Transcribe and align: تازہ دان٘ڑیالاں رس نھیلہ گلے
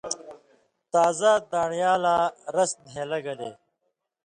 تازہ 0.91 1.33
دان٘ڑیالاں 1.51 2.23
رس 2.55 2.71
نھیلہ 2.87 3.19
گلے 3.25 3.51